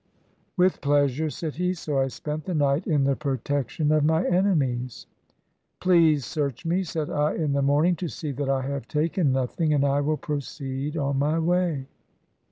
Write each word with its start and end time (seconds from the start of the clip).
"With 0.57 0.81
pleasure," 0.81 1.29
said 1.29 1.57
he. 1.57 1.75
So 1.75 1.99
I 1.99 2.07
spent 2.07 2.45
the 2.45 2.55
night 2.55 2.87
in 2.87 3.03
the 3.03 3.15
protection 3.15 3.91
of 3.91 4.03
my 4.03 4.25
enemies. 4.25 5.05
"Please 5.79 6.25
search 6.25 6.65
me," 6.65 6.83
said 6.83 7.11
I 7.11 7.35
in 7.35 7.53
the 7.53 7.61
morning, 7.61 7.95
"to 7.97 8.07
see 8.07 8.31
that 8.31 8.49
I 8.49 8.63
have 8.63 8.87
taken 8.87 9.31
nothing, 9.31 9.75
and 9.75 9.85
I 9.85 10.01
will 10.01 10.17
proceed 10.17 10.97
on 10.97 11.19
my 11.19 11.37
way." 11.37 11.85